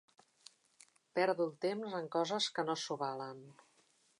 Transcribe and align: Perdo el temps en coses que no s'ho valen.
Perdo 1.19 1.47
el 1.47 1.53
temps 1.67 1.95
en 1.99 2.09
coses 2.17 2.51
que 2.57 2.67
no 2.71 2.77
s'ho 2.85 2.99
valen. 3.03 3.45